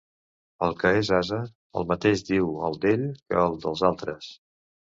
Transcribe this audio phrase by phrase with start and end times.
[0.67, 1.37] El que és ase,
[1.81, 4.35] el mateix diu el d'ell que el dels altres.